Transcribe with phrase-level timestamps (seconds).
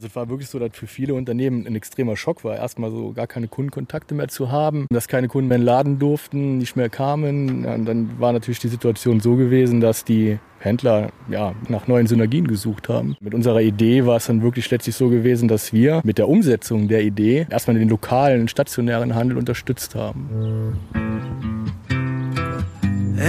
[0.00, 3.12] Also es war wirklich so, dass für viele Unternehmen ein extremer Schock war, erstmal so
[3.12, 6.74] gar keine Kundenkontakte mehr zu haben, dass keine Kunden mehr in den Laden durften, nicht
[6.74, 7.66] mehr kamen.
[7.66, 12.48] Und dann war natürlich die Situation so gewesen, dass die Händler ja, nach neuen Synergien
[12.48, 13.14] gesucht haben.
[13.20, 16.88] Mit unserer Idee war es dann wirklich letztlich so gewesen, dass wir mit der Umsetzung
[16.88, 20.78] der Idee erstmal den lokalen, stationären Handel unterstützt haben.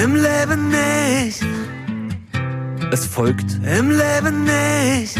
[0.05, 1.43] Im Leben nicht.
[2.93, 5.19] Es folgt Im Leben nicht.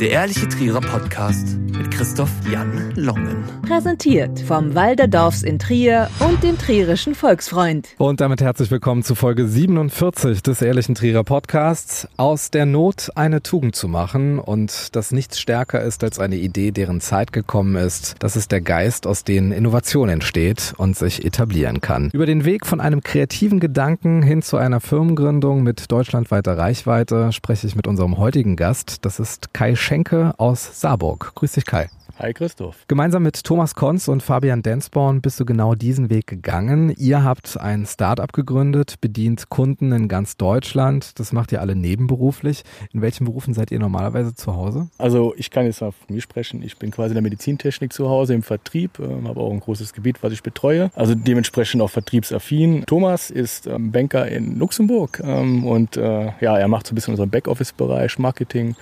[0.00, 3.44] Der Ehrliche Trierer Podcast mit Christoph Jan Longen.
[3.66, 7.88] Präsentiert vom Walderdorfs in Trier und dem Trierischen Volksfreund.
[7.96, 12.08] Und damit herzlich willkommen zu Folge 47 des Ehrlichen Trierer Podcasts.
[12.18, 16.72] Aus der Not eine Tugend zu machen und dass nichts stärker ist als eine Idee,
[16.72, 18.16] deren Zeit gekommen ist.
[18.18, 22.10] Das ist der Geist, aus dem Innovation entsteht und sich etablieren kann.
[22.12, 27.66] Über den Weg von einem kreativen Gedanken hin zu einer Firmengründung mit deutschlandweiter Reichweite spreche
[27.66, 29.06] ich mit unserem heutigen Gast.
[29.06, 31.30] Das ist Kai Schenke aus Saarburg.
[31.36, 31.88] Grüß dich, Kai.
[32.18, 32.86] Hi Christoph.
[32.88, 36.92] Gemeinsam mit Thomas Konz und Fabian Densborn bist du genau diesen Weg gegangen.
[36.96, 41.20] Ihr habt ein Startup gegründet, bedient Kunden in ganz Deutschland.
[41.20, 42.64] Das macht ihr alle nebenberuflich.
[42.92, 44.88] In welchen Berufen seid ihr normalerweise zu Hause?
[44.98, 46.62] Also ich kann jetzt auf mich sprechen.
[46.62, 49.92] Ich bin quasi in der Medizintechnik zu Hause im Vertrieb, äh, habe auch ein großes
[49.92, 50.90] Gebiet, was ich betreue.
[50.96, 52.86] Also dementsprechend auch vertriebsaffin.
[52.86, 57.12] Thomas ist ähm, Banker in Luxemburg ähm, und äh, ja, er macht so ein bisschen
[57.12, 58.74] unseren Backoffice-Bereich, Marketing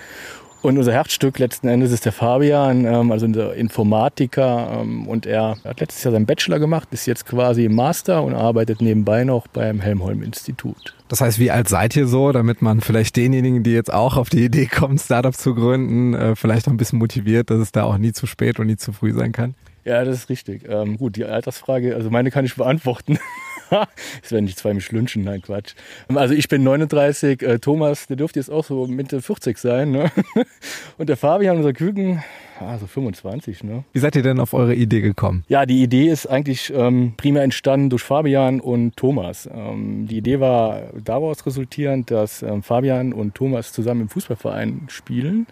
[0.64, 4.80] und unser Herzstück letzten Endes ist der Fabian, ähm, also unser Informatiker.
[4.80, 8.34] Ähm, und er hat letztes Jahr seinen Bachelor gemacht, ist jetzt quasi im Master und
[8.34, 10.94] arbeitet nebenbei noch beim Helmholtz-Institut.
[11.08, 14.30] Das heißt, wie alt seid ihr so, damit man vielleicht denjenigen, die jetzt auch auf
[14.30, 17.84] die Idee kommen, Startup zu gründen, äh, vielleicht noch ein bisschen motiviert, dass es da
[17.84, 19.54] auch nie zu spät und nie zu früh sein kann?
[19.84, 20.62] Ja, das ist richtig.
[20.66, 23.18] Ähm, gut, die Altersfrage, also meine kann ich beantworten.
[24.22, 25.74] das werden nicht zwei mich lünchen, nein, Quatsch.
[26.08, 29.90] Also ich bin 39, äh, Thomas, der dürfte jetzt auch so Mitte 40 sein.
[29.90, 30.10] Ne?
[30.98, 32.22] Und der Fabian, unser Küken,
[32.66, 33.64] also 25.
[33.64, 33.84] Ne?
[33.92, 35.44] Wie seid ihr denn auf eure Idee gekommen?
[35.48, 39.48] Ja, die Idee ist eigentlich ähm, primär entstanden durch Fabian und Thomas.
[39.52, 45.46] Ähm, die Idee war daraus resultierend, dass ähm, Fabian und Thomas zusammen im Fußballverein spielen.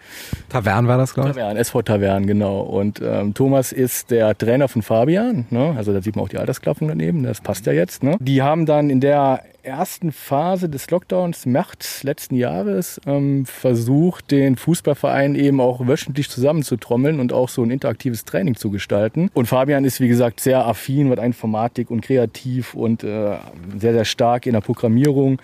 [0.49, 1.35] Tavern war das, glaube ich?
[1.35, 2.61] Tavern, SV Tavern, genau.
[2.61, 5.45] Und ähm, Thomas ist der Trainer von Fabian.
[5.49, 5.73] Ne?
[5.77, 8.03] Also da sieht man auch die Altersklappung daneben, das passt ja jetzt.
[8.03, 8.17] Ne?
[8.19, 14.55] Die haben dann in der ersten Phase des Lockdowns, März letzten Jahres, ähm, versucht, den
[14.55, 19.29] Fußballverein eben auch wöchentlich zusammenzutrommeln und auch so ein interaktives Training zu gestalten.
[19.33, 23.37] Und Fabian ist, wie gesagt, sehr affin mit Informatik und kreativ und äh,
[23.77, 25.41] sehr, sehr stark in der Programmierung.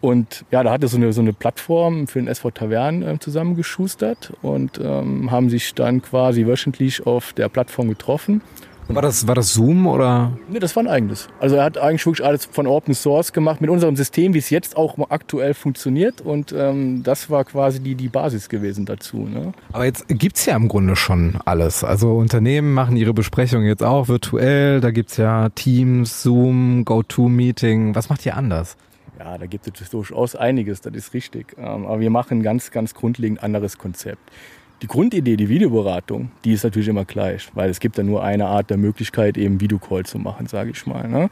[0.00, 3.18] Und ja, da hat er so eine, so eine Plattform für den SV Tavern äh,
[3.18, 8.40] zusammengeschustert und ähm, haben sich dann quasi wöchentlich auf der Plattform getroffen
[8.94, 10.32] war das, war das Zoom oder?
[10.48, 11.28] Nee, das war ein eigenes.
[11.40, 14.50] Also er hat eigentlich wirklich alles von Open Source gemacht mit unserem System, wie es
[14.50, 16.20] jetzt auch aktuell funktioniert.
[16.20, 19.18] Und ähm, das war quasi die, die Basis gewesen dazu.
[19.18, 19.52] Ne?
[19.72, 21.84] Aber jetzt gibt's ja im Grunde schon alles.
[21.84, 24.80] Also Unternehmen machen ihre Besprechungen jetzt auch virtuell.
[24.80, 27.94] Da gibt's ja Teams, Zoom, GoToMeeting.
[27.94, 28.76] Was macht ihr anders?
[29.18, 31.56] Ja, da gibt es durchaus einiges, das ist richtig.
[31.58, 34.20] Ähm, aber wir machen ein ganz, ganz grundlegend anderes Konzept.
[34.80, 38.46] Die Grundidee, die Videoberatung, die ist natürlich immer gleich, weil es gibt ja nur eine
[38.46, 41.08] Art der Möglichkeit, eben Videocall zu machen, sage ich mal.
[41.08, 41.30] Ne?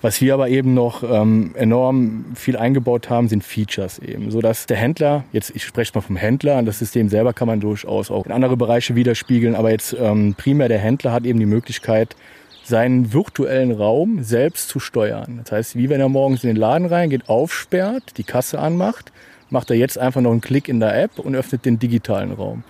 [0.00, 4.66] Was wir aber eben noch ähm, enorm viel eingebaut haben, sind Features eben, so dass
[4.66, 8.26] der Händler, jetzt ich spreche mal vom Händler, das System selber kann man durchaus auch
[8.26, 12.14] in andere Bereiche widerspiegeln, aber jetzt ähm, primär der Händler hat eben die Möglichkeit,
[12.62, 15.40] seinen virtuellen Raum selbst zu steuern.
[15.42, 19.12] Das heißt, wie wenn er morgens in den Laden reingeht, aufsperrt, die Kasse anmacht,
[19.50, 22.62] macht er jetzt einfach noch einen Klick in der App und öffnet den digitalen Raum.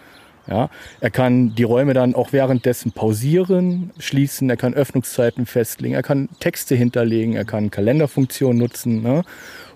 [0.47, 0.69] Ja,
[1.01, 6.29] er kann die Räume dann auch währenddessen pausieren, schließen, er kann Öffnungszeiten festlegen, er kann
[6.39, 9.03] Texte hinterlegen, er kann Kalenderfunktionen nutzen.
[9.03, 9.25] Ne?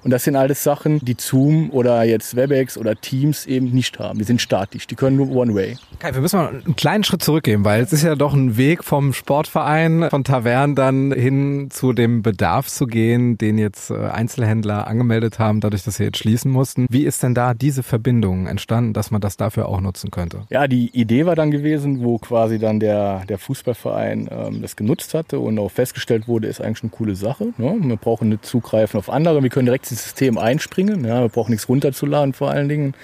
[0.04, 4.18] Und das sind alles Sachen, die Zoom oder jetzt WebEx oder Teams eben nicht haben.
[4.18, 5.76] Die sind statisch, die können nur One-Way.
[5.96, 8.84] Okay, wir müssen mal einen kleinen Schritt zurückgehen, weil es ist ja doch ein Weg
[8.84, 14.86] vom Sportverein, von Tavern dann hin zu dem Bedarf zu gehen, den jetzt äh, Einzelhändler
[14.86, 16.86] angemeldet haben, dadurch, dass sie jetzt schließen mussten.
[16.90, 20.42] Wie ist denn da diese Verbindung entstanden, dass man das dafür auch nutzen könnte?
[20.50, 25.14] Ja, die Idee war dann gewesen, wo quasi dann der, der Fußballverein ähm, das genutzt
[25.14, 27.52] hatte und auch festgestellt wurde, ist eigentlich eine coole Sache.
[27.56, 27.76] Ne?
[27.80, 31.04] Wir brauchen nicht zugreifen auf andere, wir können direkt ins System einspringen.
[31.04, 32.94] Ja, wir brauchen nichts runterzuladen vor allen Dingen.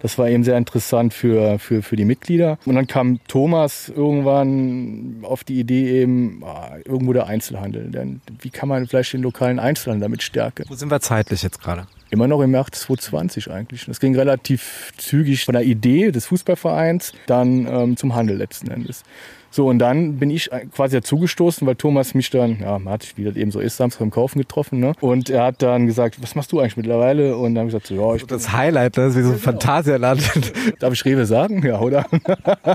[0.00, 2.58] Das war eben sehr interessant für, für, für die Mitglieder.
[2.66, 7.90] Und dann kam Thomas irgendwann auf die Idee eben, ah, irgendwo der Einzelhandel.
[7.90, 10.64] Denn wie kann man vielleicht den lokalen Einzelhandel damit stärken?
[10.68, 11.86] Wo sind wir zeitlich jetzt gerade?
[12.10, 13.86] Immer noch im März 2020 eigentlich.
[13.86, 19.04] Das ging relativ zügig von der Idee des Fußballvereins dann ähm, zum Handel letzten Endes.
[19.54, 23.22] So, und dann bin ich quasi dazugestoßen, weil Thomas mich dann, ja, hat sich, wie
[23.22, 24.94] das eben so ist, Samstag im Kaufen getroffen, ne?
[25.00, 27.36] Und er hat dann gesagt, was machst du eigentlich mittlerweile?
[27.36, 29.38] Und dann habe ich gesagt, so, ja, ich Das Highlight, das ist wie so ein
[29.38, 30.52] Phantasialand.
[30.80, 31.64] Darf ich Rewe sagen?
[31.64, 32.04] Ja, oder?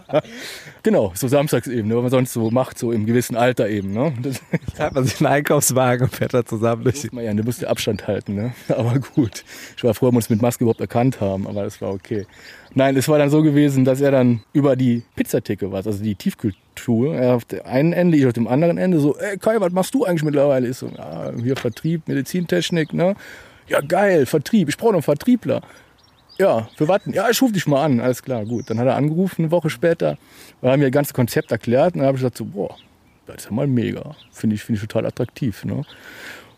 [0.83, 3.91] genau, so samstags eben, ne, was man sonst so macht, so im gewissen Alter eben.
[3.91, 4.13] Ne?
[4.21, 4.41] Das
[4.79, 7.11] hat man sich einen Einkaufswagen und fährt da zusammen durch.
[7.11, 8.35] man ja, du musst den Abstand halten.
[8.35, 8.53] Ne?
[8.69, 9.43] Aber gut,
[9.75, 12.25] ich war froh, dass wir uns mit Maske überhaupt erkannt haben, aber das war okay.
[12.73, 16.15] Nein, es war dann so gewesen, dass er dann über die Pizzatheke war, also die
[16.15, 19.71] Tiefkühltruhe, er auf dem einen Ende, ich auf dem anderen Ende, so, ey Kai, was
[19.71, 20.67] machst du eigentlich mittlerweile?
[20.67, 23.15] Ich so, ja, hier Vertrieb, Medizintechnik, ne?
[23.67, 25.61] Ja, geil, Vertrieb, ich brauche noch einen Vertriebler.
[26.39, 27.01] Ja, für was?
[27.05, 27.99] Ja, ich rufe dich mal an.
[27.99, 28.69] Alles klar, gut.
[28.69, 30.17] Dann hat er angerufen, eine Woche später.
[30.61, 31.93] Wir haben mir das ganze Konzept erklärt.
[31.93, 32.75] Und dann habe ich gesagt, so, boah,
[33.27, 34.15] das ist ja mal mega.
[34.31, 35.65] Finde ich, finde ich total attraktiv.
[35.65, 35.83] Ne?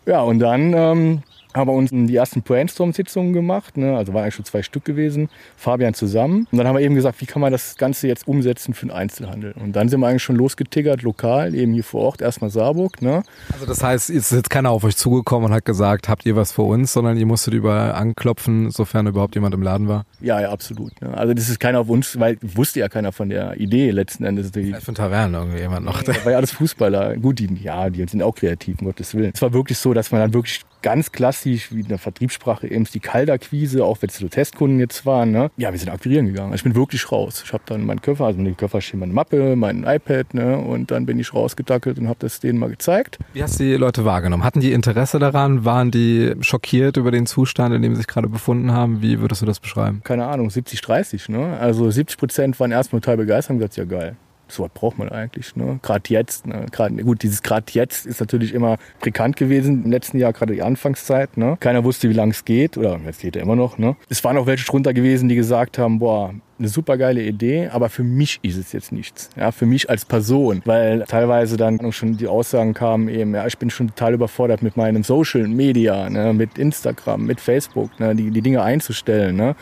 [0.06, 1.22] Ja, und dann ähm,
[1.54, 3.76] haben wir uns die ersten Brainstorm-Sitzungen gemacht.
[3.76, 3.96] Ne?
[3.96, 5.28] Also waren eigentlich schon zwei Stück gewesen.
[5.56, 6.46] Fabian zusammen.
[6.50, 8.92] Und dann haben wir eben gesagt, wie kann man das Ganze jetzt umsetzen für den
[8.92, 9.52] Einzelhandel?
[9.52, 13.02] Und dann sind wir eigentlich schon losgetiggert, lokal, eben hier vor Ort, erstmal Saarburg.
[13.02, 13.22] Ne?
[13.52, 16.36] Also das heißt, es ist jetzt keiner auf euch zugekommen und hat gesagt, habt ihr
[16.36, 20.04] was für uns, sondern ihr musstet überall anklopfen, sofern überhaupt jemand im Laden war?
[20.20, 21.00] Ja, ja, absolut.
[21.00, 21.16] Ne?
[21.16, 24.50] Also das ist keiner auf uns, weil wusste ja keiner von der Idee letzten Endes.
[24.52, 26.02] Vielleicht von Taverne irgendwie jemand noch.
[26.02, 27.16] Das war ja alles Fußballer.
[27.16, 29.32] Gut, die, ja, die sind auch kreativ, um Gottes Willen.
[29.34, 32.84] Es war wirklich so, dass man dann wirklich ganz klassisch, wie in der Vertriebssprache eben
[32.84, 35.30] die Kaltakquise, auch wenn es so Testkunden jetzt waren.
[35.30, 35.50] Ne?
[35.56, 36.52] Ja, wir sind akquirieren gegangen.
[36.54, 37.42] Ich bin wirklich raus.
[37.44, 40.58] Ich habe dann meinen Koffer, also in dem Koffer steht meine Mappe, mein iPad, ne?
[40.58, 43.18] und dann bin ich rausgedackelt und habe das denen mal gezeigt.
[43.32, 44.44] Wie hast du die Leute wahrgenommen?
[44.44, 45.64] Hatten die Interesse daran?
[45.64, 49.02] Waren die schockiert über den Zustand, in dem sie sich gerade befunden haben?
[49.02, 50.00] Wie würdest du das beschreiben?
[50.04, 51.28] Keine Ahnung, 70, 30.
[51.28, 51.56] Ne?
[51.58, 54.16] Also 70 Prozent waren erstmal total begeistert und gesagt, ja geil
[54.52, 55.56] so was braucht man eigentlich.
[55.56, 55.78] Ne?
[55.82, 56.66] Gerade jetzt, ne?
[56.70, 60.62] Grad, gut, dieses gerade jetzt ist natürlich immer bekannt gewesen im letzten Jahr, gerade die
[60.62, 61.36] Anfangszeit.
[61.36, 61.56] Ne?
[61.60, 63.78] Keiner wusste, wie lange es geht, oder jetzt geht er immer noch.
[63.78, 63.96] Ne?
[64.08, 67.88] Es waren auch welche drunter gewesen, die gesagt haben, boah, eine super geile Idee, aber
[67.88, 69.30] für mich ist es jetzt nichts.
[69.36, 73.58] Ja, für mich als Person, weil teilweise dann schon die Aussagen kamen eben, ja, ich
[73.58, 78.30] bin schon total überfordert mit meinem Social Media, ne, mit Instagram, mit Facebook, ne, die,
[78.30, 79.56] die Dinge einzustellen, ne.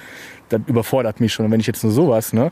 [0.50, 1.50] Das überfordert mich schon.
[1.50, 2.50] Wenn ich jetzt nur sowas, ne,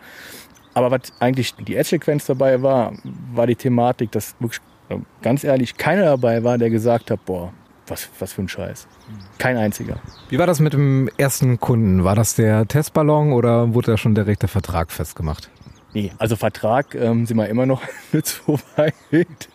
[0.78, 2.92] aber was eigentlich die Ad-Sequenz dabei war,
[3.34, 4.60] war die Thematik, dass wirklich,
[5.22, 7.52] ganz ehrlich, keiner dabei war, der gesagt hat, boah,
[7.86, 8.86] was, was für ein Scheiß.
[9.38, 9.98] Kein einziger.
[10.28, 12.04] Wie war das mit dem ersten Kunden?
[12.04, 15.50] War das der Testballon oder wurde da schon direkt der Vertrag festgemacht?
[15.94, 17.82] Nee, also Vertrag ähm, sind wir immer noch
[18.12, 19.48] nicht so weit.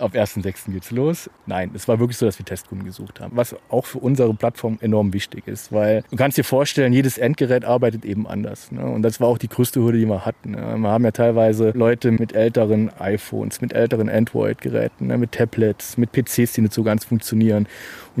[0.00, 0.72] Ab 1.6.
[0.72, 1.30] geht's los.
[1.46, 3.36] Nein, es war wirklich so, dass wir Testkunden gesucht haben.
[3.36, 7.64] Was auch für unsere Plattform enorm wichtig ist, weil du kannst dir vorstellen, jedes Endgerät
[7.64, 8.72] arbeitet eben anders.
[8.72, 8.84] Ne?
[8.84, 10.52] Und das war auch die größte Hürde, die wir hatten.
[10.52, 10.76] Ne?
[10.78, 15.18] Wir haben ja teilweise Leute mit älteren iPhones, mit älteren Android-Geräten, ne?
[15.18, 17.66] mit Tablets, mit PCs, die nicht so ganz funktionieren.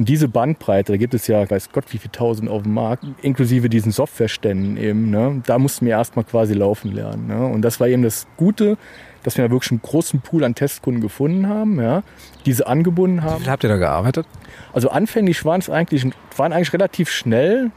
[0.00, 3.04] Und diese Bandbreite, da gibt es ja, weiß Gott, wie viele tausend auf dem Markt,
[3.20, 5.42] inklusive diesen Softwareständen eben, ne?
[5.44, 7.26] da mussten wir erstmal quasi laufen lernen.
[7.26, 7.44] Ne?
[7.44, 8.78] Und das war eben das Gute,
[9.24, 12.02] dass wir da wirklich einen großen Pool an Testkunden gefunden haben, ja,
[12.46, 13.40] diese angebunden haben.
[13.40, 14.26] Wie viel habt ihr da gearbeitet?
[14.72, 17.70] Also anfänglich waren es eigentlich, waren eigentlich relativ schnell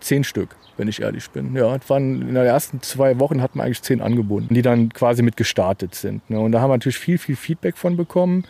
[0.00, 1.56] zehn Stück, wenn ich ehrlich bin.
[1.56, 5.22] Ja, waren in den ersten zwei Wochen hatten wir eigentlich zehn angebunden, die dann quasi
[5.22, 6.28] mit gestartet sind.
[6.28, 6.40] Ne?
[6.40, 8.44] Und da haben wir natürlich viel, viel Feedback von bekommen.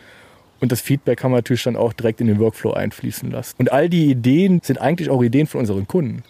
[0.60, 3.54] Und das Feedback haben wir natürlich dann auch direkt in den Workflow einfließen lassen.
[3.58, 6.22] Und all die Ideen sind eigentlich auch Ideen von unseren Kunden.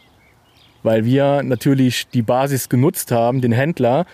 [0.83, 4.07] Weil wir natürlich die Basis genutzt haben, den Händler,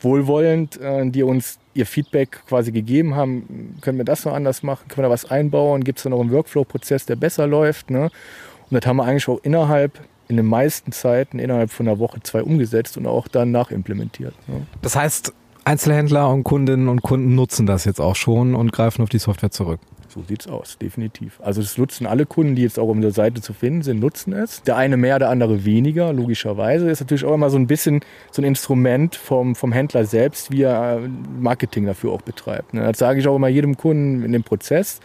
[0.00, 4.86] wohlwollend, äh, die uns ihr Feedback quasi gegeben haben, können wir das noch anders machen,
[4.88, 7.90] können wir da was einbauen, gibt es da noch einen Workflow-Prozess, der besser läuft.
[7.90, 8.10] Ne?
[8.70, 9.98] Und das haben wir eigentlich auch innerhalb,
[10.28, 14.34] in den meisten Zeiten, innerhalb von einer Woche, zwei umgesetzt und auch dann nachimplementiert.
[14.46, 14.66] Ne?
[14.80, 19.08] Das heißt, Einzelhändler und Kundinnen und Kunden nutzen das jetzt auch schon und greifen auf
[19.08, 19.80] die Software zurück.
[20.08, 21.40] So sieht's aus, definitiv.
[21.42, 24.32] Also das nutzen alle Kunden, die jetzt auch auf der Seite zu finden sind, nutzen
[24.32, 24.62] es.
[24.62, 26.88] Der eine mehr, der andere weniger, logischerweise.
[26.88, 30.62] Ist natürlich auch immer so ein bisschen so ein Instrument vom, vom Händler selbst, wie
[30.62, 31.08] er äh,
[31.40, 32.74] Marketing dafür auch betreibt.
[32.74, 32.82] Ne?
[32.82, 35.00] Das sage ich auch immer jedem Kunden in dem Prozess.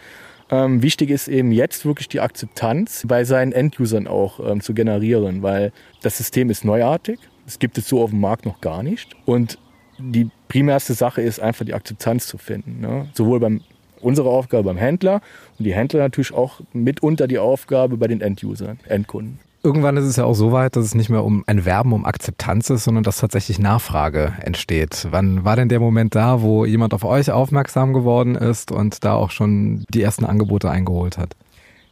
[0.52, 5.42] Ähm, wichtig ist eben jetzt wirklich die Akzeptanz bei seinen Endusern auch ähm, zu generieren,
[5.42, 7.20] weil das System ist neuartig.
[7.48, 9.16] Es gibt es so auf dem Markt noch gar nicht.
[9.26, 9.58] Und
[10.00, 12.80] die primärste Sache ist einfach die Akzeptanz zu finden.
[12.80, 13.08] Ne?
[13.14, 13.62] Sowohl beim
[14.02, 15.22] unsere Aufgabe beim Händler
[15.58, 19.40] und die Händler natürlich auch mitunter die Aufgabe bei den Endusern, Endkunden.
[19.62, 22.06] Irgendwann ist es ja auch so weit, dass es nicht mehr um ein Werben um
[22.06, 25.08] Akzeptanz ist, sondern dass tatsächlich Nachfrage entsteht.
[25.12, 29.16] Wann war denn der Moment da, wo jemand auf euch aufmerksam geworden ist und da
[29.16, 31.36] auch schon die ersten Angebote eingeholt hat?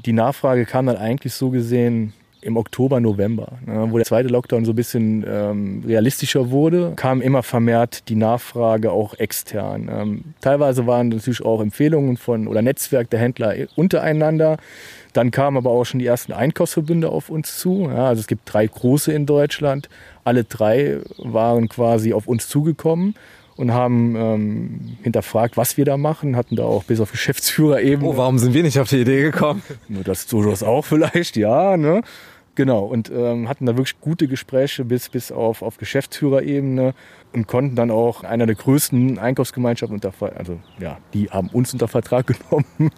[0.06, 2.14] Die Nachfrage kam dann eigentlich so gesehen
[2.48, 7.22] im Oktober, November, ne, wo der zweite Lockdown so ein bisschen ähm, realistischer wurde, kam
[7.22, 9.90] immer vermehrt die Nachfrage auch extern.
[9.92, 14.58] Ähm, teilweise waren natürlich auch Empfehlungen von oder Netzwerk der Händler untereinander.
[15.12, 17.90] Dann kamen aber auch schon die ersten Einkaufsverbünde auf uns zu.
[17.90, 19.90] Ja, also es gibt drei große in Deutschland.
[20.24, 23.16] Alle drei waren quasi auf uns zugekommen
[23.58, 28.08] und haben ähm, hinterfragt, was wir da machen, hatten da auch bis auf Geschäftsführerebene.
[28.08, 29.64] Oh, warum sind wir nicht auf die Idee gekommen?
[29.88, 32.02] Nur das durchaus auch vielleicht, ja, ne?
[32.58, 36.96] Genau, und ähm, hatten da wirklich gute Gespräche bis, bis auf, auf Geschäftsführerebene
[37.32, 41.88] und konnten dann auch einer der größten Einkaufsgemeinschaften unter, also ja, die haben uns unter
[41.88, 42.90] Vertrag genommen.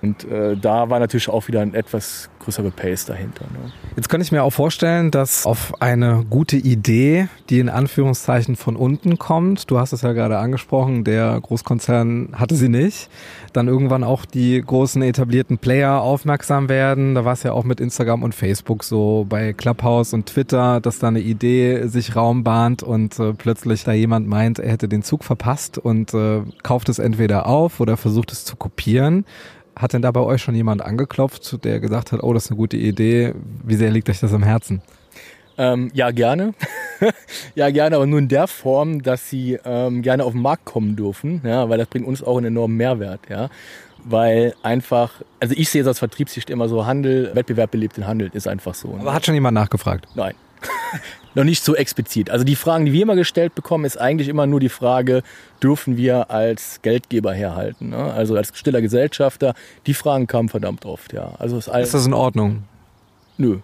[0.00, 3.44] Und äh, da war natürlich auch wieder ein etwas größere Pace dahinter.
[3.44, 3.72] Ne?
[3.96, 8.76] Jetzt könnte ich mir auch vorstellen, dass auf eine gute Idee, die in Anführungszeichen von
[8.76, 13.08] unten kommt, du hast es ja gerade angesprochen, der Großkonzern hatte sie nicht,
[13.52, 17.14] dann irgendwann auch die großen etablierten Player aufmerksam werden.
[17.14, 20.98] Da war es ja auch mit Instagram und Facebook so, bei Clubhouse und Twitter, dass
[20.98, 25.02] da eine Idee sich Raum bahnt und äh, plötzlich da jemand meint, er hätte den
[25.02, 29.24] Zug verpasst und äh, kauft es entweder auf oder versucht es zu kopieren.
[29.76, 32.58] Hat denn da bei euch schon jemand angeklopft, der gesagt hat, oh, das ist eine
[32.58, 33.34] gute Idee,
[33.64, 34.82] wie sehr liegt euch das am Herzen?
[35.58, 36.54] Ähm, ja, gerne.
[37.54, 40.96] ja, gerne, aber nur in der Form, dass sie ähm, gerne auf den Markt kommen
[40.96, 43.48] dürfen, ja, weil das bringt uns auch einen enormen Mehrwert, ja.
[44.02, 48.30] Weil einfach, also ich sehe es aus Vertriebssicht immer so, Handel, Wettbewerb belebt den Handel,
[48.32, 48.96] ist einfach so.
[48.98, 50.06] Aber hat schon jemand nachgefragt?
[50.14, 50.34] Nein.
[51.34, 52.30] Noch nicht so explizit.
[52.30, 55.22] Also die Fragen, die wir immer gestellt bekommen, ist eigentlich immer nur die Frage,
[55.62, 57.90] dürfen wir als Geldgeber herhalten?
[57.90, 58.12] Ne?
[58.12, 59.54] Also als stiller Gesellschafter.
[59.86, 61.32] Die Fragen kamen verdammt oft, ja.
[61.38, 62.64] Also ist, ist das in Ordnung?
[63.38, 63.60] Nö.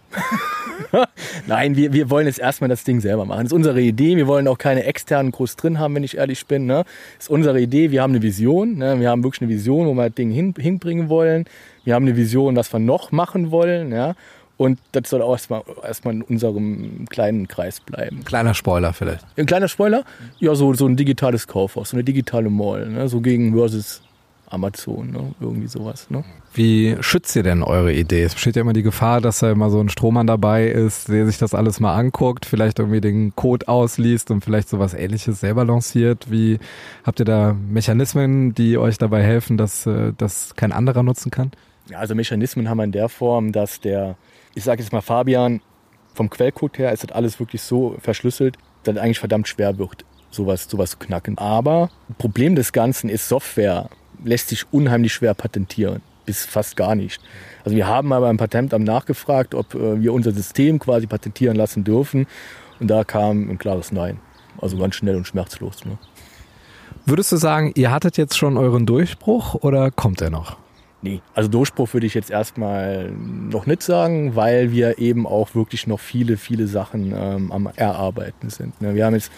[1.47, 3.41] Nein, wir, wir wollen jetzt erstmal das Ding selber machen.
[3.41, 4.17] Das ist unsere Idee.
[4.17, 6.65] Wir wollen auch keine externen groß drin haben, wenn ich ehrlich bin.
[6.67, 6.85] Ne?
[7.17, 7.91] Das ist unsere Idee.
[7.91, 8.79] Wir haben eine Vision.
[8.79, 8.99] Ne?
[9.01, 11.45] Wir haben wirklich eine Vision, wo wir das Ding hin, hinbringen wollen.
[11.85, 13.93] Wir haben eine Vision, was wir noch machen wollen.
[13.93, 14.15] Ja?
[14.57, 18.25] Und das soll auch erstmal, erstmal in unserem kleinen Kreis bleiben.
[18.25, 19.25] Kleiner Spoiler vielleicht.
[19.37, 20.05] Ein kleiner Spoiler?
[20.39, 22.89] Ja, so, so ein digitales Kaufhaus, so eine digitale Mall.
[22.89, 23.09] Ne?
[23.09, 24.01] So gegen versus
[24.49, 25.35] Amazon, ne?
[25.41, 26.09] irgendwie sowas.
[26.11, 26.25] Ne?
[26.55, 28.23] Wie schützt ihr denn eure Idee?
[28.23, 31.27] Es besteht ja immer die Gefahr, dass da immer so ein Strohmann dabei ist, der
[31.27, 35.65] sich das alles mal anguckt, vielleicht irgendwie den Code ausliest und vielleicht sowas ähnliches selber
[35.65, 36.31] lanciert.
[36.31, 36.59] Wie
[37.05, 41.51] habt ihr da Mechanismen, die euch dabei helfen, dass äh, das kein anderer nutzen kann?
[41.89, 44.17] Ja, also Mechanismen haben wir in der Form, dass der,
[44.57, 45.61] ich sage jetzt mal Fabian,
[46.15, 50.05] vom Quellcode her ist das alles wirklich so verschlüsselt, dass es eigentlich verdammt schwer wird,
[50.31, 51.37] sowas, sowas zu knacken.
[51.37, 53.91] Aber Problem des Ganzen ist Software
[54.25, 57.21] lässt sich unheimlich schwer patentieren, bis fast gar nicht.
[57.65, 61.85] Also wir haben mal beim Patentamt nachgefragt, ob äh, wir unser System quasi patentieren lassen
[61.85, 62.27] dürfen
[62.81, 64.19] und da kam ein klares Nein.
[64.59, 65.85] Also ganz schnell und schmerzlos.
[65.85, 65.99] Ne?
[67.05, 70.57] Würdest du sagen, ihr hattet jetzt schon euren Durchbruch oder kommt er noch?
[71.03, 75.87] Nee, also Durchbruch würde ich jetzt erstmal noch nicht sagen, weil wir eben auch wirklich
[75.87, 78.81] noch viele, viele Sachen ähm, am Erarbeiten sind.
[78.81, 78.95] Ne?
[78.95, 79.31] Wir haben jetzt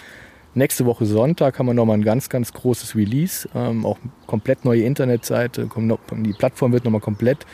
[0.54, 3.48] Nächste Woche Sonntag haben wir nochmal ein ganz, ganz großes Release.
[3.54, 5.68] Ähm, auch komplett neue Internetseite.
[6.10, 7.46] Die Plattform wird nochmal komplett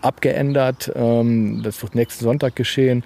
[0.00, 0.90] abgeändert.
[0.94, 3.04] Ähm, das wird nächsten Sonntag geschehen.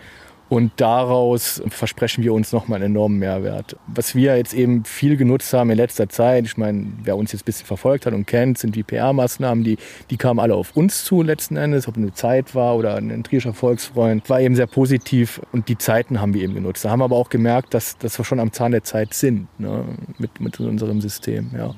[0.51, 3.77] Und daraus versprechen wir uns nochmal einen enormen Mehrwert.
[3.87, 7.43] Was wir jetzt eben viel genutzt haben in letzter Zeit, ich meine, wer uns jetzt
[7.43, 9.79] ein bisschen verfolgt hat und kennt, sind die PR-Maßnahmen, die,
[10.11, 13.55] die kamen alle auf uns zu letzten Endes, ob eine Zeit war oder ein Trierischer
[13.55, 16.85] Volksfreund, war eben sehr positiv und die Zeiten haben wir eben genutzt.
[16.85, 19.49] Da haben wir aber auch gemerkt, dass, dass wir schon am Zahn der Zeit sind
[19.59, 19.85] ne,
[20.19, 21.51] mit, mit unserem System.
[21.57, 21.75] Ja.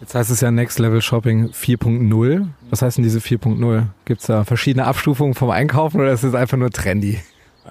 [0.00, 2.46] Jetzt heißt es ja Next Level Shopping 4.0.
[2.70, 3.86] Was heißt denn diese 4.0?
[4.06, 7.18] Gibt es da verschiedene Abstufungen vom Einkaufen oder ist es einfach nur trendy?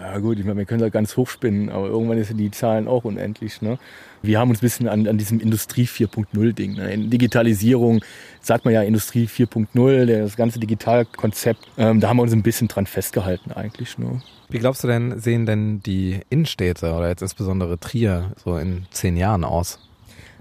[0.02, 2.88] Ja gut, ich meine, wir können da ganz hoch spinnen, aber irgendwann sind die Zahlen
[2.88, 3.62] auch unendlich.
[3.62, 3.78] Ne?
[4.22, 6.76] Wir haben uns ein bisschen an, an diesem Industrie 4.0 Ding.
[6.76, 6.94] Ne?
[6.94, 8.00] In Digitalisierung
[8.40, 12.70] sagt man ja Industrie 4.0, das ganze Digitalkonzept, ähm, da haben wir uns ein bisschen
[12.70, 13.98] dran festgehalten eigentlich.
[13.98, 14.22] Ne?
[14.48, 19.18] Wie glaubst du denn, sehen denn die Innenstädte oder jetzt insbesondere Trier so in zehn
[19.18, 19.80] Jahren aus?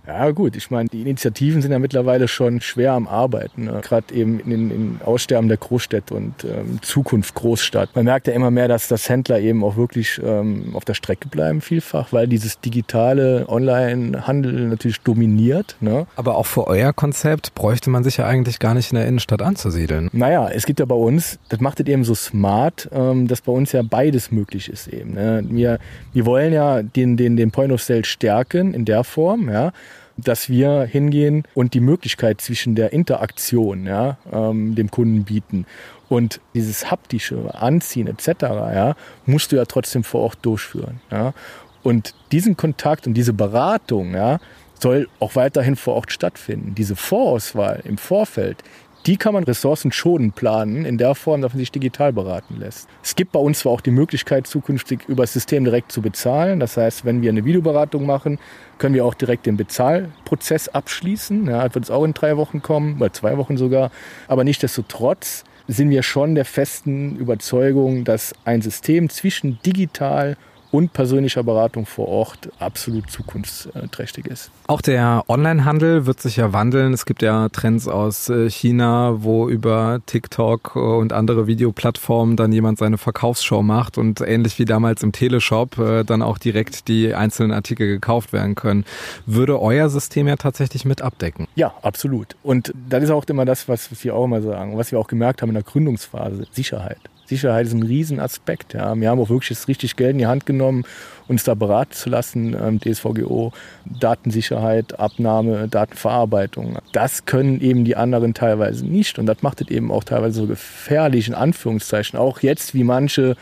[0.09, 3.65] Ja gut, ich meine, die Initiativen sind ja mittlerweile schon schwer am Arbeiten.
[3.65, 3.81] Ne?
[3.83, 7.95] Gerade eben in, in Aussterben der Großstädte und ähm, Zukunft Großstadt.
[7.95, 11.29] Man merkt ja immer mehr, dass das Händler eben auch wirklich ähm, auf der Strecke
[11.29, 15.77] bleiben vielfach, weil dieses digitale Online-Handel natürlich dominiert.
[15.81, 16.07] Ne?
[16.17, 19.43] Aber auch für euer Konzept bräuchte man sich ja eigentlich gar nicht in der Innenstadt
[19.43, 20.09] anzusiedeln.
[20.12, 23.53] Naja, es gibt ja bei uns, das macht es eben so smart, ähm, dass bei
[23.53, 25.12] uns ja beides möglich ist eben.
[25.12, 25.45] Ne?
[25.50, 25.79] Wir,
[26.15, 29.73] wir wollen ja den, den, den Point of Sale stärken in der Form, ja
[30.18, 35.64] dass wir hingehen und die Möglichkeit zwischen der Interaktion ja, ähm, dem Kunden bieten.
[36.08, 38.28] Und dieses haptische Anziehen etc.
[38.40, 38.96] Ja,
[39.26, 41.00] musst du ja trotzdem vor Ort durchführen.
[41.10, 41.34] Ja.
[41.82, 44.40] Und diesen Kontakt und diese Beratung ja,
[44.80, 46.75] soll auch weiterhin vor Ort stattfinden.
[46.75, 48.64] Diese Vorauswahl im Vorfeld,
[49.07, 52.88] die kann man ressourcenschonend planen, in der Form, dass man sich digital beraten lässt.
[53.02, 56.61] Es gibt bei uns zwar auch die Möglichkeit, zukünftig über das System direkt zu bezahlen.
[56.61, 58.38] Das heißt, wenn wir eine Videoberatung machen,
[58.78, 61.47] können wir auch direkt den Bezahlprozess abschließen.
[61.47, 63.90] Ja, das wird es auch in drei Wochen kommen, oder zwei Wochen sogar.
[64.26, 70.37] Aber nichtsdestotrotz sind wir schon der festen Überzeugung, dass ein System zwischen digital
[70.70, 74.50] und persönlicher Beratung vor Ort absolut zukunftsträchtig ist.
[74.66, 76.92] Auch der Onlinehandel wird sich ja wandeln.
[76.92, 82.78] Es gibt ja Trends aus äh, China, wo über TikTok und andere Videoplattformen dann jemand
[82.78, 87.52] seine Verkaufsshow macht und ähnlich wie damals im Teleshop äh, dann auch direkt die einzelnen
[87.52, 88.84] Artikel gekauft werden können.
[89.26, 91.46] Würde euer System ja tatsächlich mit abdecken?
[91.54, 92.37] Ja, absolut.
[92.42, 95.42] Und das ist auch immer das, was wir auch immer sagen, was wir auch gemerkt
[95.42, 96.98] haben in der Gründungsphase, Sicherheit.
[97.28, 98.75] Sicherheit ist ein Riesenaspekt.
[98.75, 98.94] Ja.
[98.97, 100.85] Wir haben auch wirklich jetzt richtig Geld in die Hand genommen,
[101.28, 103.52] uns da beraten zu lassen, ähm, DSVGO,
[103.85, 106.78] Datensicherheit, Abnahme, Datenverarbeitung.
[106.92, 110.47] Das können eben die anderen teilweise nicht und das macht es eben auch teilweise so
[110.47, 112.18] gefährlich, in Anführungszeichen.
[112.18, 113.37] Auch jetzt, wie manche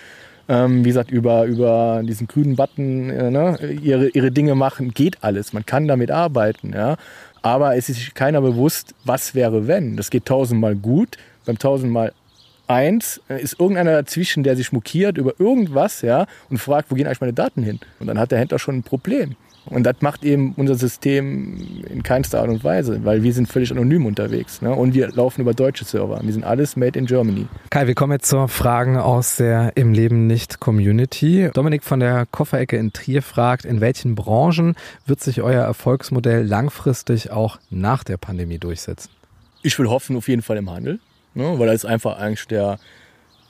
[0.49, 5.25] ähm, wie gesagt, über, über diesen grünen Button äh, ne, ihre, ihre Dinge machen, geht
[5.25, 5.53] alles.
[5.53, 6.73] Man kann damit arbeiten.
[6.73, 6.97] Ja.
[7.43, 9.97] Aber es ist sich keiner bewusst, was wäre, wenn.
[9.97, 11.17] Das geht tausendmal gut.
[11.45, 12.13] Beim tausendmal
[12.69, 17.07] eins äh, ist irgendeiner dazwischen, der sich mokiert über irgendwas, ja, und fragt, wo gehen
[17.07, 17.81] eigentlich meine Daten hin?
[17.99, 19.37] Und dann hat der Händler schon ein Problem.
[19.67, 23.73] Und das macht eben unser System in keinster Art und Weise, weil wir sind völlig
[23.73, 24.63] anonym unterwegs.
[24.63, 24.73] Ne?
[24.73, 26.21] Und wir laufen über deutsche Server.
[26.23, 27.47] Wir sind alles made in Germany.
[27.71, 31.51] Kai, wir kommen jetzt zur Fragen aus der Im Leben nicht Community.
[31.53, 37.33] Dominik von der Kofferecke in Trier fragt, in welchen Branchen wird sich euer Erfolgsmodell langfristig
[37.33, 39.11] auch nach der Pandemie durchsetzen?
[39.63, 41.01] Ich will hoffen, auf jeden Fall im Handel.
[41.37, 41.59] Ne?
[41.59, 42.79] Weil das ist einfach eigentlich der,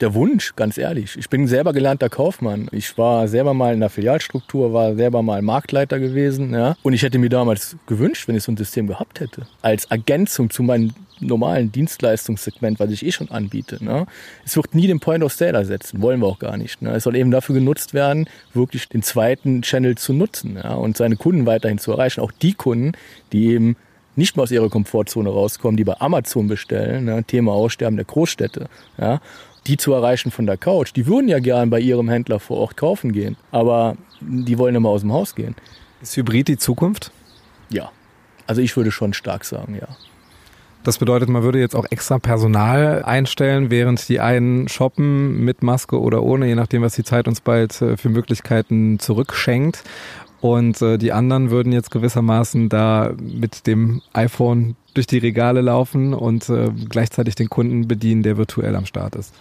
[0.00, 1.16] der Wunsch, ganz ehrlich.
[1.16, 2.68] Ich bin selber gelernter Kaufmann.
[2.72, 6.52] Ich war selber mal in der Filialstruktur, war selber mal Marktleiter gewesen.
[6.52, 6.76] Ja?
[6.82, 10.50] Und ich hätte mir damals gewünscht, wenn ich so ein System gehabt hätte, als Ergänzung
[10.50, 13.82] zu meinem normalen Dienstleistungssegment, was ich eh schon anbiete.
[13.82, 14.06] Ne?
[14.44, 16.82] Es wird nie den Point of Sale ersetzen, wollen wir auch gar nicht.
[16.82, 16.90] Ne?
[16.90, 20.74] Es soll eben dafür genutzt werden, wirklich den zweiten Channel zu nutzen ja?
[20.74, 22.20] und seine Kunden weiterhin zu erreichen.
[22.20, 22.92] Auch die Kunden,
[23.32, 23.76] die eben
[24.16, 28.68] nicht mehr aus ihrer Komfortzone rauskommen, die bei Amazon bestellen, ne, Thema Aussterben der Großstädte,
[28.98, 29.20] ja,
[29.66, 32.76] die zu erreichen von der Couch, die würden ja gern bei ihrem Händler vor Ort
[32.76, 35.54] kaufen gehen, aber die wollen immer aus dem Haus gehen.
[36.00, 37.10] Ist Hybrid die Zukunft?
[37.68, 37.90] Ja.
[38.46, 39.88] Also ich würde schon stark sagen, ja.
[40.84, 46.00] Das bedeutet, man würde jetzt auch extra Personal einstellen, während die einen shoppen mit Maske
[46.00, 49.82] oder ohne, je nachdem, was die Zeit uns bald äh, für Möglichkeiten zurückschenkt.
[50.40, 56.14] Und äh, die anderen würden jetzt gewissermaßen da mit dem iPhone durch die Regale laufen
[56.14, 59.34] und äh, gleichzeitig den Kunden bedienen, der virtuell am Start ist.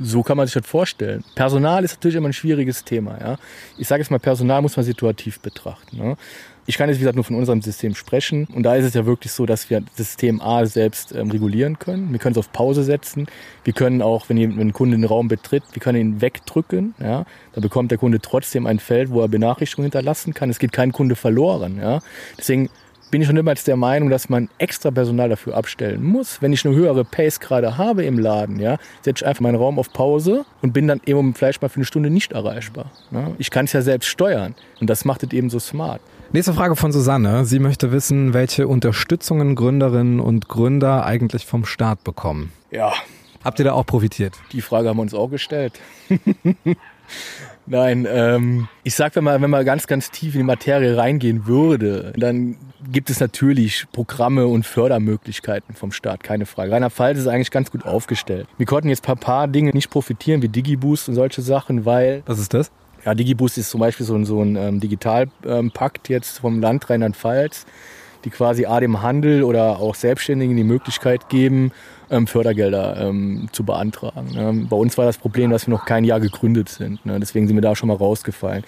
[0.00, 1.24] So kann man sich das vorstellen.
[1.34, 3.18] Personal ist natürlich immer ein schwieriges Thema.
[3.20, 3.36] Ja?
[3.76, 5.98] Ich sage jetzt mal, Personal muss man situativ betrachten.
[5.98, 6.16] Ne?
[6.64, 8.46] Ich kann jetzt, wie gesagt, nur von unserem System sprechen.
[8.54, 12.12] Und da ist es ja wirklich so, dass wir System A selbst ähm, regulieren können.
[12.12, 13.26] Wir können es auf Pause setzen.
[13.64, 16.94] Wir können auch, wenn, wenn ein Kunde den Raum betritt, wir können ihn wegdrücken.
[17.00, 17.26] Ja?
[17.52, 20.50] Da bekommt der Kunde trotzdem ein Feld, wo er Benachrichtigungen hinterlassen kann.
[20.50, 21.78] Es geht kein Kunde verloren.
[21.78, 22.00] Ja?
[22.38, 22.70] Deswegen
[23.12, 26.40] bin ich schon immer der Meinung, dass man extra Personal dafür abstellen muss.
[26.40, 29.78] Wenn ich eine höhere Pace gerade habe im Laden, ja, setze ich einfach meinen Raum
[29.78, 32.90] auf Pause und bin dann eben vielleicht mal für eine Stunde nicht erreichbar.
[33.10, 33.30] Ja.
[33.36, 36.00] Ich kann es ja selbst steuern und das macht es eben so smart.
[36.32, 37.44] Nächste Frage von Susanne.
[37.44, 42.50] Sie möchte wissen, welche Unterstützungen Gründerinnen und Gründer eigentlich vom Staat bekommen.
[42.70, 42.94] Ja.
[43.44, 44.38] Habt ihr da auch profitiert?
[44.52, 45.78] Die Frage haben wir uns auch gestellt.
[47.66, 51.46] Nein, ähm, ich sag, wenn man, wenn man ganz, ganz tief in die Materie reingehen
[51.46, 52.56] würde, dann
[52.90, 56.72] gibt es natürlich Programme und Fördermöglichkeiten vom Staat, keine Frage.
[56.72, 58.48] Rheinland-Pfalz ist eigentlich ganz gut aufgestellt.
[58.58, 62.22] Wir konnten jetzt ein paar, paar Dinge nicht profitieren, wie Digiboost und solche Sachen, weil...
[62.26, 62.72] Was ist das?
[63.04, 67.66] Ja, Digiboost ist zum Beispiel so ein, so ein ähm, Digitalpakt jetzt vom Land Rheinland-Pfalz,
[68.24, 71.72] die quasi A dem Handel oder auch Selbstständigen die Möglichkeit geben,
[72.12, 74.30] ähm, Fördergelder ähm, zu beantragen.
[74.32, 74.66] Ne?
[74.68, 77.04] Bei uns war das Problem, dass wir noch kein Jahr gegründet sind.
[77.04, 77.18] Ne?
[77.18, 78.64] Deswegen sind wir da schon mal rausgefallen.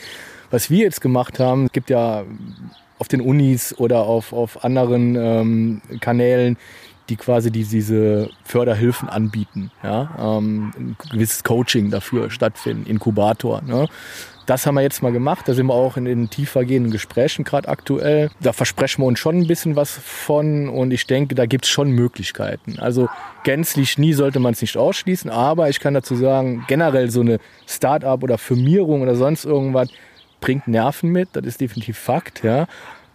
[0.51, 2.25] Was wir jetzt gemacht haben, es gibt ja
[2.99, 6.57] auf den Unis oder auf, auf anderen ähm, Kanälen,
[7.09, 9.71] die quasi die, diese Förderhilfen anbieten.
[9.83, 10.11] Ja?
[10.19, 13.63] Ähm, ein gewisses Coaching dafür stattfinden, Inkubator.
[13.63, 13.89] Ne?
[14.47, 15.49] Das haben wir jetzt mal gemacht.
[15.49, 18.31] Da sind wir auch in den tiefergehenden Gesprächen gerade aktuell.
[18.41, 21.71] Da versprechen wir uns schon ein bisschen was von und ich denke, da gibt es
[21.71, 22.79] schon Möglichkeiten.
[22.79, 23.09] Also
[23.45, 27.39] gänzlich nie sollte man es nicht ausschließen, aber ich kann dazu sagen, generell so eine
[27.67, 29.89] Start-up oder Firmierung oder sonst irgendwas
[30.41, 32.45] bringt Nerven mit, das ist definitiv Fakt.
[32.45, 32.67] Ja.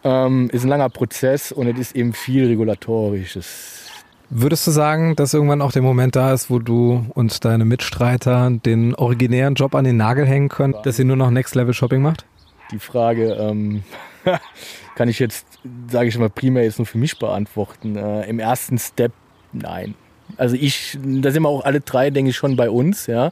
[0.04, 3.89] Ähm, ist ein langer Prozess und es ist eben viel regulatorisches
[4.32, 8.52] Würdest du sagen, dass irgendwann auch der Moment da ist, wo du und deine Mitstreiter
[8.52, 12.02] den originären Job an den Nagel hängen können, dass ihr nur noch Next Level Shopping
[12.02, 12.26] macht?
[12.72, 13.84] Die Frage ähm,
[14.96, 15.48] kann ich jetzt,
[15.88, 17.96] sage ich mal, primär jetzt nur für mich beantworten.
[17.96, 19.14] Äh, Im ersten Step
[19.52, 19.96] nein.
[20.38, 23.32] Also ich, da sind wir auch alle drei, denke ich, schon bei uns, ja.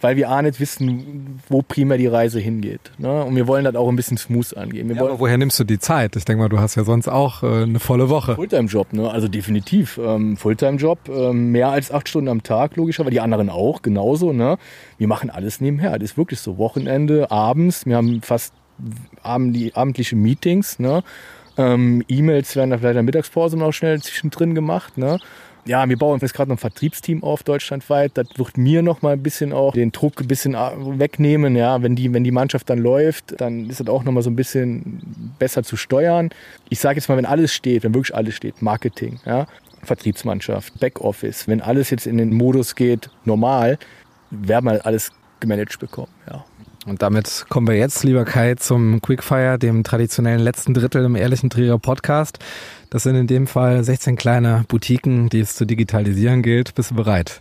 [0.00, 2.92] Weil wir auch nicht wissen, wo primär die Reise hingeht.
[2.98, 3.24] Ne?
[3.24, 4.94] Und wir wollen das auch ein bisschen smooth angehen.
[4.94, 6.16] Ja, aber woher nimmst du die Zeit?
[6.16, 8.34] Ich denke mal, du hast ja sonst auch äh, eine volle Woche.
[8.34, 9.10] Fulltime-Job, ne?
[9.10, 9.98] Also definitiv.
[10.02, 13.12] Ähm, Fulltime-Job, ähm, mehr als acht Stunden am Tag, logischerweise.
[13.12, 14.58] Die anderen auch, genauso, ne?
[14.98, 15.98] Wir machen alles nebenher.
[15.98, 16.58] Das ist wirklich so.
[16.58, 17.86] Wochenende, abends.
[17.86, 18.52] Wir haben fast
[19.22, 21.02] abend, abendliche Meetings, ne?
[21.56, 25.18] Ähm, E-Mails werden da vielleicht in der Mittagspause noch schnell zwischendrin gemacht, ne?
[25.66, 28.12] Ja, wir bauen jetzt gerade noch ein Vertriebsteam auf deutschlandweit.
[28.14, 31.56] Das wird mir noch mal ein bisschen auch den Druck ein bisschen wegnehmen.
[31.56, 34.28] Ja, wenn die, wenn die Mannschaft dann läuft, dann ist das auch noch mal so
[34.28, 36.30] ein bisschen besser zu steuern.
[36.68, 39.46] Ich sage jetzt mal, wenn alles steht, wenn wirklich alles steht, Marketing, ja,
[39.82, 43.78] Vertriebsmannschaft, Backoffice, wenn alles jetzt in den Modus geht, normal,
[44.30, 46.12] werden wir alles gemanagt bekommen.
[46.28, 46.44] Ja.
[46.86, 51.48] Und damit kommen wir jetzt, lieber Kai, zum Quickfire, dem traditionellen letzten Drittel im Ehrlichen
[51.48, 52.38] Trierer Podcast.
[52.90, 56.74] Das sind in dem Fall 16 kleine Boutiquen, die es zu digitalisieren gilt.
[56.74, 57.40] Bist du bereit?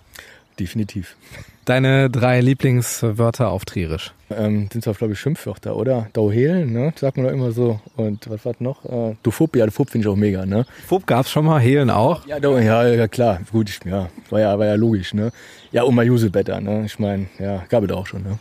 [0.60, 1.17] Definitiv.
[1.65, 4.13] Deine drei Lieblingswörter auf Trierisch?
[4.29, 6.08] Ähm, sind zwar, glaube ich, Schimpfwörter, oder?
[6.13, 6.93] Dauhelen, ne?
[6.95, 7.79] Sagt man doch immer so.
[7.95, 8.84] Und was war noch?
[8.86, 10.65] Äh, Dufub, ja, Dufub finde ich auch mega, ne?
[10.88, 12.25] Fub gab's schon mal, Hehlen auch?
[12.27, 13.39] Ja, do, ja, ja, klar.
[13.51, 15.32] Gut, ich, ja, war ja, war ja logisch, ne?
[15.71, 16.84] Ja, und mal Usebetter, ne?
[16.86, 18.39] Ich meine, ja, gab es auch schon, ne?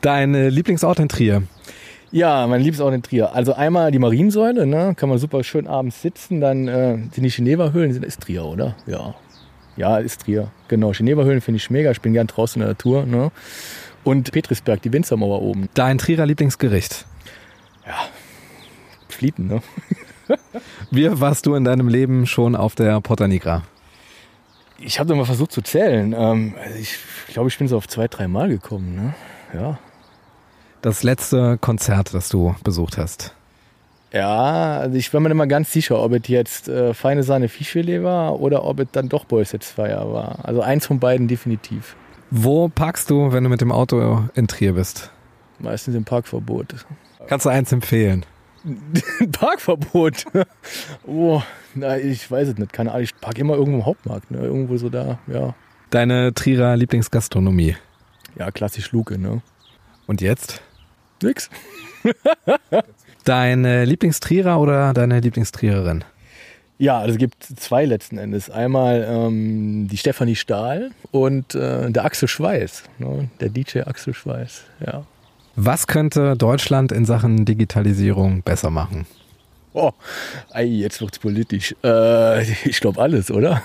[0.00, 1.42] Dein Lieblingsort in Trier?
[2.10, 3.34] Ja, mein Lieblingsort in Trier.
[3.34, 4.94] Also einmal die Mariensäule, ne?
[4.96, 6.40] kann man super schön abends sitzen.
[6.40, 8.74] Dann äh, sind die Geneva-Höhlen, sind ist Trier, oder?
[8.86, 9.14] Ja.
[9.76, 10.50] Ja, ist Trier.
[10.68, 11.90] Genau, Geneva-Höhlen finde ich mega.
[11.90, 13.04] Ich bin gern draußen in der Natur.
[13.04, 13.30] Ne?
[14.04, 15.68] Und Petrisberg, die Winzermauer oben.
[15.74, 17.04] Dein Trierer Lieblingsgericht?
[17.86, 17.94] Ja,
[19.08, 19.62] Flieten, ne?
[20.90, 23.62] Wie warst du in deinem Leben schon auf der Porta Nigra?
[24.78, 26.14] Ich habe mal versucht zu zählen.
[26.16, 26.98] Ähm, ich
[27.28, 28.94] glaube, ich bin so auf zwei, drei Mal gekommen.
[28.94, 29.14] Ne?
[29.54, 29.78] Ja.
[30.82, 33.34] Das letzte Konzert, das du besucht hast?
[34.12, 37.48] Ja, also ich war mir nicht mal ganz sicher, ob es jetzt äh, feine Sahne
[37.48, 40.38] Fischfilet war oder ob es dann doch Boys Jetzt Fire war.
[40.44, 41.94] Also eins von beiden definitiv.
[42.30, 45.10] Wo parkst du, wenn du mit dem Auto in Trier bist?
[45.58, 46.86] Meistens im Parkverbot.
[47.26, 48.24] Kannst du eins empfehlen?
[49.32, 50.24] Parkverbot?
[51.06, 51.42] oh,
[51.74, 52.72] na, ich weiß es nicht.
[52.72, 53.02] Keine Ahnung.
[53.02, 54.30] Ich parke immer irgendwo im Hauptmarkt.
[54.30, 54.38] Ne?
[54.38, 55.54] Irgendwo so da, ja.
[55.90, 57.76] Deine Trierer Lieblingsgastronomie?
[58.38, 59.42] Ja, klassisch Luke, ne?
[60.06, 60.62] Und jetzt?
[61.22, 61.50] Nix.
[63.24, 66.04] Deine Lieblingstrierer oder deine Lieblingstriererin?
[66.78, 68.48] Ja, also es gibt zwei letzten Endes.
[68.48, 73.28] Einmal ähm, die Stefanie Stahl und äh, der Axel Schweiß, ne?
[73.40, 75.04] der DJ Axel Schweiß, ja.
[75.56, 79.06] Was könnte Deutschland in Sachen Digitalisierung besser machen?
[79.72, 79.90] Oh,
[80.50, 81.74] ei, jetzt wird's politisch.
[81.82, 83.62] Äh, ich glaube alles, oder?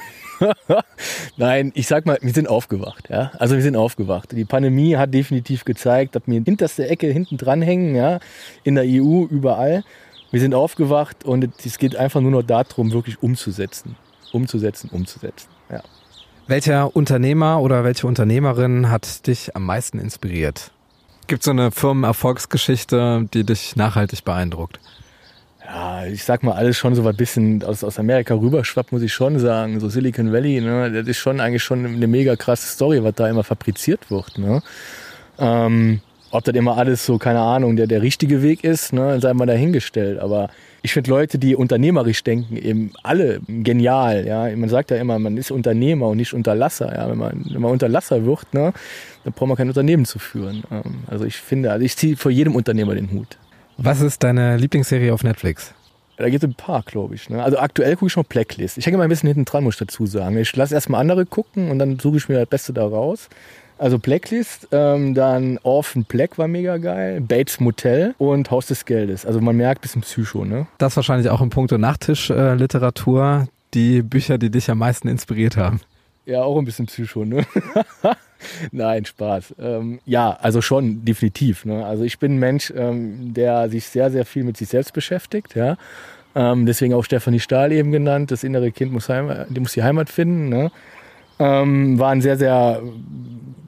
[1.37, 3.31] Nein, ich sag mal, wir sind aufgewacht, ja.
[3.39, 4.31] Also wir sind aufgewacht.
[4.31, 8.19] Die Pandemie hat definitiv gezeigt, dass wir in hinterster Ecke hinten dranhängen, ja,
[8.63, 9.83] in der EU, überall.
[10.31, 13.95] Wir sind aufgewacht und es geht einfach nur noch darum, wirklich umzusetzen.
[14.31, 15.83] Umzusetzen, umzusetzen, ja.
[16.47, 20.71] Welcher Unternehmer oder welche Unternehmerin hat dich am meisten inspiriert?
[21.27, 24.79] Gibt es so eine Firmenerfolgsgeschichte, die dich nachhaltig beeindruckt?
[25.65, 29.13] Ja, ich sag mal, alles schon so was bisschen aus, aus Amerika rüberschwappt, muss ich
[29.13, 29.79] schon sagen.
[29.79, 33.29] So Silicon Valley, ne, das ist schon eigentlich schon eine mega krasse Story, was da
[33.29, 34.37] immer fabriziert wird.
[34.37, 34.61] Ne?
[35.39, 39.33] Ähm, ob das immer alles so, keine Ahnung, der, der richtige Weg ist, ne, sei
[39.33, 40.19] mal dahingestellt.
[40.19, 40.49] Aber
[40.81, 44.25] ich finde Leute, die unternehmerisch denken, eben alle genial.
[44.27, 46.93] Ja, man sagt ja immer, man ist Unternehmer und nicht Unterlasser.
[46.93, 48.73] Ja, wenn man, wenn man Unterlasser wird, ne,
[49.23, 50.63] dann braucht man kein Unternehmen zu führen.
[50.71, 53.37] Ähm, also ich finde, also ich ziehe vor jedem Unternehmer den Hut.
[53.77, 55.73] Was ist deine Lieblingsserie auf Netflix?
[56.17, 57.29] Da gibt es ein paar, glaube ich.
[57.29, 57.43] Ne?
[57.43, 58.77] Also aktuell gucke ich noch Blacklist.
[58.77, 60.37] Ich hänge mal ein bisschen hinten dran, muss ich dazu sagen.
[60.37, 63.29] Ich lasse erstmal andere gucken und dann suche ich mir das Beste da raus.
[63.79, 69.25] Also Blacklist, ähm, dann Orphan Black war mega geil, Bates Motel und Haus des Geldes.
[69.25, 70.67] Also man merkt, bisschen Psycho, ne?
[70.77, 75.81] Das wahrscheinlich auch im Punkto Nachtischliteratur die Bücher, die dich am meisten inspiriert haben.
[76.25, 77.45] Ja, auch ein bisschen Psycho, ne?
[78.71, 79.55] Nein, Spaß.
[79.59, 81.65] Ähm, ja, also schon, definitiv.
[81.65, 81.85] Ne?
[81.85, 85.55] Also ich bin ein Mensch, ähm, der sich sehr, sehr viel mit sich selbst beschäftigt,
[85.55, 85.77] ja.
[86.35, 88.31] Ähm, deswegen auch Stefanie Stahl eben genannt.
[88.31, 90.49] Das innere Kind muss, Heimat, die, muss die Heimat finden.
[90.49, 90.71] Ne?
[91.39, 92.81] Ähm, war ein sehr, sehr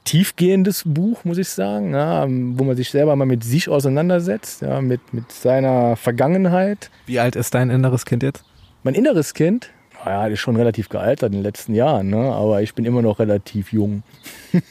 [0.03, 4.79] tiefgehendes Buch, muss ich sagen, ja, wo man sich selber mal mit sich auseinandersetzt, ja,
[4.79, 6.91] mit, mit seiner Vergangenheit.
[7.07, 8.43] Wie alt ist dein inneres Kind jetzt?
[8.83, 9.71] Mein inneres Kind,
[10.09, 12.17] ja, ist schon relativ gealtert in den letzten Jahren, ne?
[12.17, 14.03] aber ich bin immer noch relativ jung.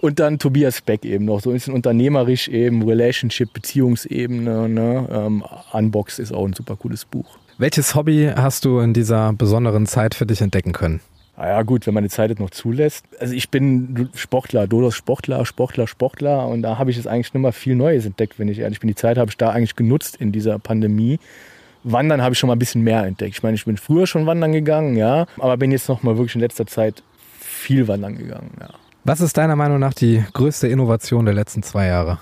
[0.00, 4.68] und dann Tobias Beck eben noch, so ein bisschen unternehmerisch eben, Relationship, Beziehungsebene.
[4.68, 5.08] Ne?
[5.10, 7.38] Ähm, Unbox ist auch ein super cooles Buch.
[7.58, 11.00] Welches Hobby hast du in dieser besonderen Zeit für dich entdecken können?
[11.36, 13.04] Ah ja gut, wenn meine Zeit es noch zulässt.
[13.18, 17.42] Also ich bin Sportler, Dodos Sportler, Sportler, Sportler und da habe ich jetzt eigentlich nicht
[17.42, 18.88] mal viel Neues entdeckt, wenn ich ehrlich bin.
[18.88, 21.18] Die Zeit habe ich da eigentlich genutzt in dieser Pandemie.
[21.84, 23.36] Wandern habe ich schon mal ein bisschen mehr entdeckt.
[23.36, 26.34] Ich meine, ich bin früher schon wandern gegangen, ja, aber bin jetzt noch mal wirklich
[26.34, 27.02] in letzter Zeit
[27.38, 28.70] viel wandern gegangen, ja.
[29.04, 32.18] Was ist deiner Meinung nach die größte Innovation der letzten zwei Jahre?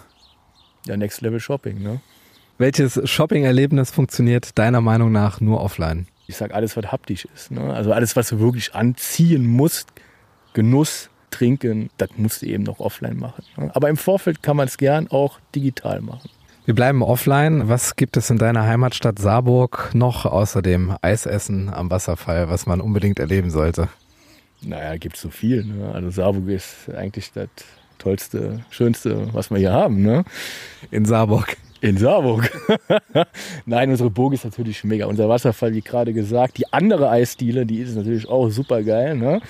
[0.86, 2.00] Ja, Next Level Shopping, ne?
[2.58, 6.06] Welches Shopping-Erlebnis funktioniert deiner Meinung nach nur offline?
[6.26, 7.50] Ich sag alles, was haptisch ist.
[7.50, 7.72] Ne?
[7.72, 9.88] Also alles, was du wirklich anziehen musst,
[10.54, 13.44] Genuss, Trinken, das musst du eben noch offline machen.
[13.56, 13.70] Ne?
[13.74, 16.30] Aber im Vorfeld kann man es gern auch digital machen.
[16.64, 17.68] Wir bleiben offline.
[17.68, 22.80] Was gibt es in deiner Heimatstadt Saarburg noch außer dem Eisessen am Wasserfall, was man
[22.80, 23.88] unbedingt erleben sollte?
[24.60, 25.64] Naja, gibt so viel.
[25.64, 25.90] Ne?
[25.92, 27.48] Also Saarburg ist eigentlich das
[27.98, 30.02] tollste, schönste, was wir hier haben.
[30.02, 30.24] Ne?
[30.92, 31.56] In Saarburg.
[31.80, 32.48] In Saarburg.
[33.66, 35.06] Nein, unsere Burg ist natürlich mega.
[35.06, 36.58] Unser Wasserfall, wie gerade gesagt.
[36.58, 39.16] Die andere Eisdiele, die ist natürlich auch super geil.
[39.16, 39.40] Ne?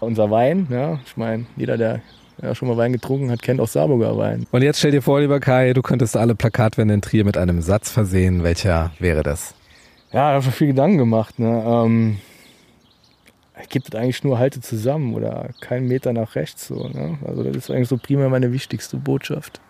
[0.00, 0.98] Unser Wein, ja.
[1.04, 2.00] ich meine, jeder, der
[2.42, 4.46] ja, schon mal Wein getrunken hat, kennt auch Saarburger Wein.
[4.50, 7.62] Und jetzt stell dir vor, lieber Kai, du könntest alle Plakatwände in Trier mit einem
[7.62, 8.42] Satz versehen.
[8.42, 9.54] Welcher wäre das?
[10.12, 11.38] Ja, da habe ich viel Gedanken gemacht.
[11.38, 11.64] Ne?
[11.66, 12.18] Ähm,
[13.68, 16.66] gibt es eigentlich nur Halte zusammen oder keinen Meter nach rechts.
[16.68, 17.18] So, ne?
[17.26, 19.60] Also das ist eigentlich so primär meine wichtigste Botschaft.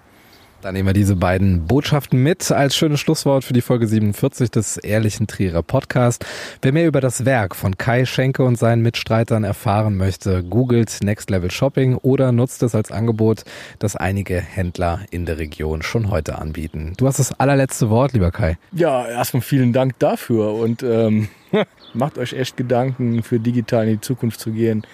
[0.65, 4.79] Dann nehmen wir diese beiden Botschaften mit als schönes Schlusswort für die Folge 47 des
[4.79, 6.25] Ehrlichen Trierer Podcast.
[6.63, 11.29] Wer mehr über das Werk von Kai Schenke und seinen Mitstreitern erfahren möchte, googelt Next
[11.29, 13.45] Level Shopping oder nutzt es als Angebot,
[13.79, 16.95] das einige Händler in der Region schon heute anbieten.
[16.97, 18.57] Du hast das allerletzte Wort, lieber Kai.
[18.73, 21.29] Ja, erstmal vielen Dank dafür und ähm,
[21.93, 24.87] macht euch echt Gedanken, für digital in die Zukunft zu gehen.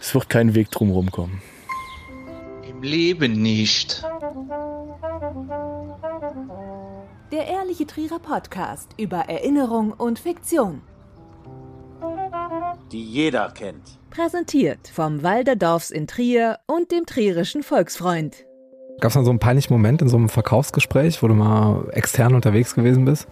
[0.00, 1.42] Es wird kein Weg drumherum kommen.
[2.66, 4.02] Im Leben nicht.
[7.36, 10.80] Der Ehrliche Trierer Podcast über Erinnerung und Fiktion.
[12.90, 13.98] Die jeder kennt.
[14.08, 18.46] Präsentiert vom Walderdorfs in Trier und dem Trierischen Volksfreund.
[19.02, 22.34] Gab es mal so einen peinlichen Moment in so einem Verkaufsgespräch, wo du mal extern
[22.34, 23.28] unterwegs gewesen bist?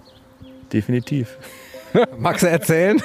[0.71, 1.39] Definitiv.
[2.19, 3.01] Magst du erzählen?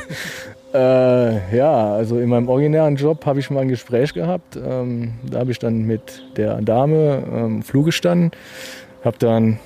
[0.73, 4.57] Äh, ja, also in meinem originären Job habe ich mal ein Gespräch gehabt.
[4.57, 8.31] Ähm, da habe ich dann mit der Dame ähm, Flug gestanden,
[9.01, 9.59] habe dann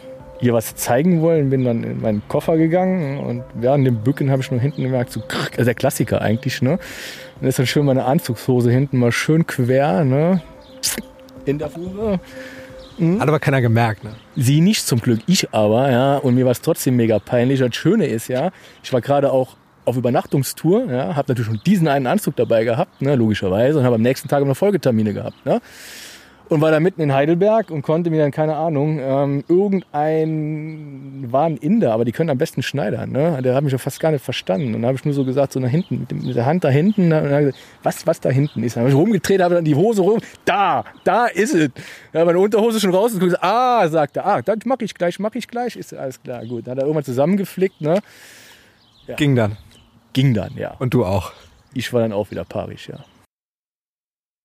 [0.43, 4.41] ihr was zeigen wollen, bin dann in meinen Koffer gegangen und während dem Bücken habe
[4.41, 6.79] ich nur hinten gemerkt, so also der Klassiker eigentlich, ne?
[7.39, 10.41] Und ist dann schön meine Anzugshose hinten mal schön quer, ne?
[11.45, 12.19] In der Fuhre.
[12.97, 13.19] Mhm.
[13.19, 14.12] Hat aber keiner gemerkt, ne?
[14.36, 16.17] Sie nicht zum Glück, ich aber, ja.
[16.17, 17.60] Und mir war es trotzdem mega peinlich.
[17.60, 18.51] Das Schöne ist ja,
[18.84, 23.01] ich war gerade auch auf Übernachtungstour, ja, habe natürlich schon diesen einen Anzug dabei gehabt,
[23.01, 25.45] ne, logischerweise, und habe am nächsten Tag noch Folgetermine gehabt.
[25.45, 25.60] Ne?
[26.53, 31.45] Und war da mitten in Heidelberg und konnte mir dann, keine Ahnung, ähm, irgendein, war
[31.45, 33.11] ein Inder, aber die können am besten schneidern.
[33.11, 33.41] Ne?
[33.41, 34.67] Der hat mich ja fast gar nicht verstanden.
[34.67, 36.63] Und dann habe ich nur so gesagt, so nach hinten, mit, dem, mit der Hand
[36.63, 37.09] da hinten.
[37.09, 38.75] Dann gesagt, was, was da hinten ist?
[38.75, 40.19] Dann habe ich rumgedreht, habe dann die Hose rum.
[40.45, 41.71] Da, da ist es.
[42.13, 45.17] Habe meine Unterhose schon raus und gesagt, ah, sagt er, ah, das mache ich gleich,
[45.17, 45.75] mache ich gleich.
[45.75, 46.67] Ist alles klar, gut.
[46.67, 47.81] Dann hat er irgendwann zusammengeflickt.
[47.81, 47.99] Ne?
[49.07, 49.15] Ja.
[49.15, 49.57] Ging dann.
[50.13, 50.75] Ging dann, ja.
[50.77, 51.31] Und du auch?
[51.73, 53.03] Ich war dann auch wieder parisch, ja.